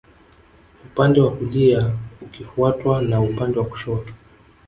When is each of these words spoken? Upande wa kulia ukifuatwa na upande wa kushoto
Upande 0.85 1.21
wa 1.21 1.31
kulia 1.31 1.97
ukifuatwa 2.21 3.01
na 3.01 3.21
upande 3.21 3.59
wa 3.59 3.65
kushoto 3.65 4.13